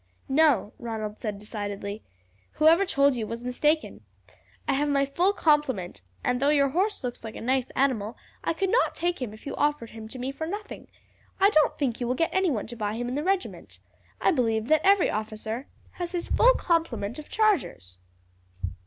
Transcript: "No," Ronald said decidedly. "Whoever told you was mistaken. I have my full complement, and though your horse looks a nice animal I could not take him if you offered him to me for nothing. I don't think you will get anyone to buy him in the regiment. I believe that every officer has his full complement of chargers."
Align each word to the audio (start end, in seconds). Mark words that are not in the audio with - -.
"No," 0.27 0.73
Ronald 0.79 1.19
said 1.19 1.37
decidedly. 1.37 2.01
"Whoever 2.53 2.87
told 2.87 3.13
you 3.13 3.27
was 3.27 3.43
mistaken. 3.43 4.03
I 4.67 4.73
have 4.73 4.89
my 4.89 5.05
full 5.05 5.31
complement, 5.31 6.01
and 6.23 6.39
though 6.41 6.49
your 6.49 6.69
horse 6.69 7.03
looks 7.03 7.23
a 7.23 7.29
nice 7.39 7.69
animal 7.75 8.17
I 8.43 8.53
could 8.53 8.71
not 8.71 8.95
take 8.95 9.21
him 9.21 9.31
if 9.31 9.45
you 9.45 9.55
offered 9.57 9.91
him 9.91 10.07
to 10.07 10.17
me 10.17 10.31
for 10.31 10.47
nothing. 10.47 10.87
I 11.39 11.51
don't 11.51 11.77
think 11.77 12.01
you 12.01 12.07
will 12.07 12.15
get 12.15 12.33
anyone 12.33 12.65
to 12.65 12.75
buy 12.75 12.95
him 12.95 13.09
in 13.09 13.13
the 13.13 13.23
regiment. 13.23 13.77
I 14.19 14.31
believe 14.31 14.69
that 14.69 14.81
every 14.83 15.11
officer 15.11 15.67
has 15.91 16.13
his 16.13 16.29
full 16.29 16.55
complement 16.55 17.19
of 17.19 17.29
chargers." 17.29 17.99